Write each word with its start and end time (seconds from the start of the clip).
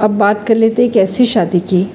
अब 0.00 0.10
बात 0.18 0.44
कर 0.48 0.54
लेते 0.54 0.84
एक 0.84 0.96
ऐसी 0.96 1.24
शादी 1.26 1.60
की। 1.62 1.86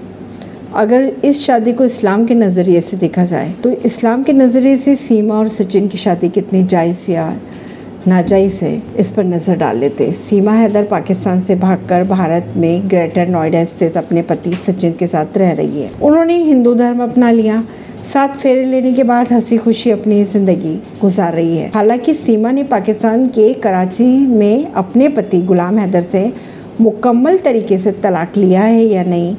अगर 0.75 1.03
इस 1.25 1.46
शादी 1.46 1.73
को 1.73 1.85
इस्लाम 1.85 2.25
के 2.25 2.33
नज़रिए 2.35 2.81
से 2.81 2.97
देखा 2.97 3.25
जाए 3.25 3.51
तो 3.63 3.71
इस्लाम 3.81 4.23
के 4.23 4.33
नज़रिए 4.33 4.77
से 4.77 4.95
सीमा 4.95 5.35
और 5.35 5.50
सचिन 5.50 5.87
की 5.87 5.98
शादी 5.98 6.29
कितनी 6.29 6.63
जायज़ 6.63 7.09
या 7.11 7.27
नाजायज़ 8.07 8.63
है, 8.66 8.81
इस 9.00 9.09
पर 9.09 9.23
नज़र 9.23 9.57
डाल 9.57 9.77
लेते 9.77 10.11
सीमा 10.13 10.52
हैदर 10.54 10.86
पाकिस्तान 10.86 11.41
से 11.41 11.55
भागकर 11.55 12.04
भारत 12.07 12.54
में 12.57 12.89
ग्रेटर 12.89 13.27
नोएडा 13.27 13.64
स्थित 13.66 13.98
अपने 13.98 14.22
पति 14.22 14.56
सचिन 14.58 14.94
के 14.94 15.08
साथ 15.08 15.38
रह 15.38 15.52
रही 15.54 15.82
है। 15.82 15.92
उन्होंने 15.94 16.38
हिंदू 16.40 16.74
धर्म 16.76 17.04
अपना 17.04 17.32
लिया। 17.32 17.64
साथ 18.06 18.36
फेरे 18.36 18.64
लेने 18.66 18.92
के 18.94 19.04
बाद 19.06 19.32
हँसी 19.32 19.58
खुशी 19.58 19.92
अपनी 19.92 20.24
ज़िंदगी 20.26 20.76
गुजार 21.02 21.34
रही 21.34 21.58
है। 21.58 21.72
हालाँकि 21.76 22.14
सीमा 22.16 22.52
ने 22.52 22.64
पाकिस्तान 22.66 23.28
के 23.28 23.54
कराची 23.64 24.16
में 24.28 24.72
अपने 24.74 25.08
पति 25.10 25.42
गुलाम 25.44 25.78
हैदर 25.80 26.02
से 26.04 26.32
मुकम्मल 26.82 27.38
तरीके 27.38 27.78
से 27.78 27.92
तलाक 28.04 28.38
लिया 28.38 28.62
है 28.62 28.84
या 28.84 29.04
नहीं, 29.04 29.36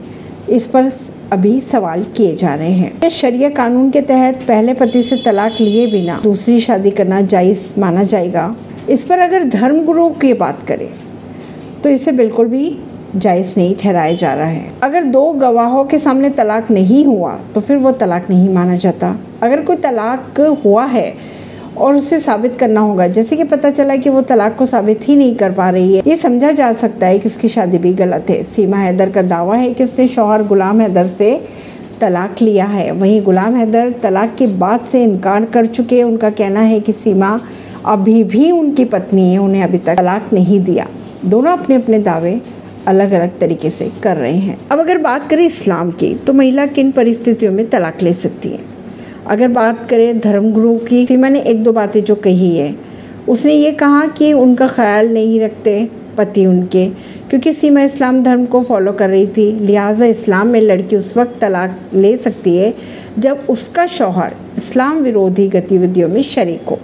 इस 0.48 0.66
पर 0.66 0.90
अभी 1.32 1.60
सवाल 1.60 2.02
किए 2.16 2.34
जा 2.36 2.54
रहे 2.54 2.72
हैं। 2.72 3.08
शरिया 3.10 3.48
कानून 3.50 3.90
के 3.90 4.00
तहत 4.02 4.44
पहले 4.48 4.74
पति 4.74 5.02
से 5.02 5.16
तलाक 5.16 5.56
लिए 5.60 5.86
बिना 5.86 6.20
दूसरी 6.22 6.60
शादी 6.60 6.90
करना 6.90 7.20
जायज़ 7.22 7.72
माना 7.80 8.02
जाएगा? 8.04 8.54
इस 8.88 9.04
पर 9.04 9.18
अगर 9.18 9.44
धर्म 9.50 9.84
गुरु 9.84 10.08
की 10.14 10.32
बात 10.34 10.66
करें 10.68 10.88
तो 11.82 11.90
इसे 11.90 12.12
बिल्कुल 12.12 12.46
भी 12.46 12.78
जायज़ 13.16 13.54
नहीं 13.56 13.74
ठहराया 13.74 14.14
जा 14.14 14.32
रहा 14.34 14.46
है। 14.46 14.70
अगर 14.82 15.04
दो 15.04 15.30
गवाहों 15.32 15.84
के 15.84 15.98
सामने 15.98 16.30
तलाक 16.30 16.70
नहीं 16.70 17.04
हुआ 17.04 17.32
तो 17.54 17.60
फिर 17.60 17.76
वो 17.76 17.92
तलाक 17.92 18.30
नहीं 18.30 18.48
माना 18.54 18.76
जाता। 18.76 19.16
अगर 19.42 19.62
कोई 19.62 19.76
तलाक 19.76 20.40
हुआ 20.64 20.84
है 20.86 21.14
और 21.78 21.94
उसे 21.94 22.20
साबित 22.20 22.56
करना 22.58 22.80
होगा। 22.80 23.06
जैसे 23.08 23.36
कि 23.36 23.44
पता 23.44 23.70
चला 23.70 23.96
कि 23.96 24.10
वो 24.10 24.22
तलाक 24.22 24.56
को 24.56 24.66
साबित 24.66 25.08
ही 25.08 25.16
नहीं 25.16 25.34
कर 25.34 25.52
पा 25.52 25.68
रही 25.70 25.96
है। 25.96 26.02
ये 26.06 26.16
समझा 26.16 26.50
जा 26.50 26.72
सकता 26.72 27.06
है 27.06 27.18
कि 27.18 27.28
उसकी 27.28 27.48
शादी 27.48 27.78
भी 27.78 27.92
गलत 27.92 28.26
है। 28.30 28.42
सीमा 28.44 28.76
हैदर 28.76 29.10
का 29.10 29.22
दावा 29.22 29.56
है 29.56 29.72
कि 29.74 29.84
उसने 29.84 30.08
शोहर 30.08 30.42
गुलाम 30.42 30.80
हैदर 30.80 31.06
से 31.06 31.46
तलाक 32.00 32.42
लिया 32.42 32.64
है। 32.64 32.90
वहीं 32.90 33.22
गुलाम 33.22 33.54
हैदर 33.54 33.90
तलाक 34.02 34.34
के 34.38 34.46
बाद 34.46 34.80
से 34.92 35.02
इनकार 35.02 35.44
कर 35.44 35.66
चुके 35.66 35.96
हैं। 35.96 36.04
उनका 36.04 36.30
कहना 36.30 36.60
है 36.60 36.80
कि 36.80 36.92
सीमा 36.92 37.40
अभी 37.86 38.24
भी 38.24 38.50
उनकी 38.50 38.84
पत्नी 38.84 39.32
है। 39.32 39.38
उन्हें 39.38 39.62
अभी 39.62 39.78
तक 39.78 39.96
तलाक 39.96 40.32
नहीं 40.32 40.60
दिया। 40.60 40.86
दोनों 41.24 41.52
अपने 41.52 41.76
अपने 41.76 41.98
दावे 41.98 42.40
अलग 42.86 43.12
अलग 43.12 43.38
तरीके 43.38 43.70
से 43.70 43.90
कर 44.02 44.16
रहे 44.16 44.36
हैं। 44.36 44.58
अब 44.72 44.80
अगर 44.80 44.98
बात 44.98 45.28
करें 45.30 45.44
इस्लाम 45.44 45.90
की 45.90 46.14
तो 46.16 46.32
महिला 46.32 46.66
किन 46.66 46.90
परिस्थितियों 46.90 47.52
में 47.52 47.68
तलाक 47.68 48.02
ले 48.02 48.12
सकती 48.12 48.48
है? 48.48 48.73
अगर 49.26 49.48
बात 49.48 49.86
करें 49.90 50.18
धर्मगुरु 50.20 50.76
की 50.78 51.06
सीमा 51.06 51.28
ने 51.28 51.40
एक 51.40 51.62
दो 51.64 51.72
बातें 51.72 52.02
जो 52.04 52.14
कही 52.14 52.56
है। 52.56 52.74
उसने 53.28 53.54
ये 53.54 53.70
कहा 53.72 54.06
कि 54.08 54.32
उनका 54.32 54.66
ख्याल 54.68 55.08
नहीं 55.08 55.40
रखते 55.40 55.88
पति 56.18 56.44
उनके, 56.46 56.86
क्योंकि 57.30 57.52
सीमा 57.52 57.82
इस्लाम 57.82 58.22
धर्म 58.22 58.44
को 58.46 58.62
फॉलो 58.62 58.92
कर 58.92 59.10
रही 59.10 59.26
थी। 59.26 59.50
लिहाजा 59.60 60.06
इस्लाम 60.06 60.48
में 60.48 60.60
लड़की 60.60 60.96
उस 60.96 61.16
वक्त 61.16 61.38
तलाक 61.40 61.78
ले 61.94 62.16
सकती 62.16 62.56
है, 62.56 62.72
जब 63.18 63.46
उसका 63.48 63.86
शौहर 63.86 64.34
इस्लाम 64.56 64.98
विरोधी 64.98 65.48
गतिविधियों 65.48 66.08
में 66.08 66.22
शरीक 66.24 66.68
हो। 66.68 66.78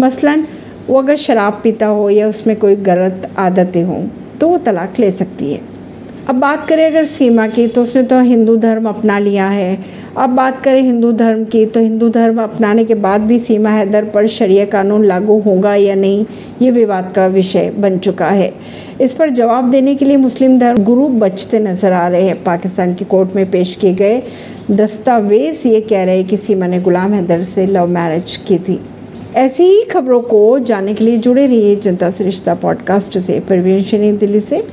मसलन, 0.00 0.44
वो 0.88 0.98
अगर 0.98 1.16
शराब 1.16 1.60
पीता 1.64 1.86
हो 1.86 2.08
या 2.10 2.28
उसमें 2.28 2.56
कोई 2.56 2.76
गलत 2.82 3.30
आदतें 3.38 3.82
हों 3.82 4.04
तो 4.40 4.48
वो 4.48 4.58
तलाक 4.58 4.98
ले 4.98 5.10
सकती 5.10 5.52
है। 5.52 5.60
अब 6.28 6.34
बात 6.34 6.68
करें 6.68 6.84
अगर 6.86 7.04
सीमा 7.04 7.46
की 7.46 7.66
तो 7.68 7.82
उसने 7.82 8.02
तो 8.02 8.20
हिंदू 8.20 8.56
धर्म 8.56 8.88
अपना 8.88 9.18
लिया 9.18 9.48
है। 9.48 9.78
अब 10.16 10.30
बात 10.30 10.60
करें 10.62 10.80
हिंदू 10.82 11.10
धर्म 11.12 11.44
की 11.44 11.64
तो 11.66 11.80
हिंदू 11.80 12.08
धर्म 12.08 12.42
अपनाने 12.42 12.84
के 12.84 12.94
बाद 12.96 13.20
भी 13.20 13.38
सीमा 13.38 13.70
हैदर 13.70 14.04
पर 14.04 14.26
शरिया 14.26 14.64
कानून 14.64 15.04
लागू 15.04 15.38
होगा 15.40 15.74
या 15.74 15.94
नहीं, 15.94 16.24
ये 16.62 16.70
विवाद 16.70 17.12
का 17.16 17.26
विषय 17.26 17.70
बन 17.78 17.98
चुका 17.98 18.28
है। 18.28 18.52
इस 19.00 19.12
पर 19.12 19.30
जवाब 19.30 19.70
देने 19.70 19.94
के 19.94 20.04
लिए 20.04 20.16
मुस्लिम 20.16 20.58
धर्म 20.58 20.82
गुरु 20.84 21.08
बचते 21.18 21.58
नज़र 21.58 21.92
आ 21.92 22.06
रहे 22.08 22.22
हैं। 22.22 22.42
पाकिस्तान 22.44 22.94
की 22.94 23.04
कोर्ट 23.04 23.36
में 23.36 23.50
पेश 23.50 23.74
किए 23.76 23.94
गए 23.94 24.22
दस्तावेज़ 24.70 25.66
ये 25.68 25.80
कह 25.80 26.04
रहे 26.04 26.16
हैं 26.16 26.26
कि 26.26 26.36
सीमा 26.36 26.66
ने 26.66 26.80
गुलाम 26.80 27.12
हैदर 27.12 27.42
से 27.44 27.66
लव 27.66 27.86
मैरिज 27.88 28.36
की 28.48 28.58
थी। 28.58 28.80
ऐसी 29.36 29.64
ही 29.64 29.82
खबरों 29.84 30.20
को 30.22 30.58
जानने 30.60 30.94
के 30.94 31.04
लिए 31.04 31.16
जुड़े 31.18 31.46
रहिए 31.46 31.76
जनता 31.76 32.10
सरिश्ता 32.10 32.54
पॉडकास्ट 32.54 33.18
से। 33.18 33.38
परवीन 33.40 34.16
दिल्ली 34.18 34.40
से। 34.40 34.62